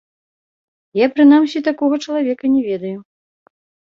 Я, 0.99 1.07
прынамсі, 1.17 1.57
такога 1.67 1.95
чалавека 2.05 2.45
не 2.53 2.61
ведаю. 2.69 2.95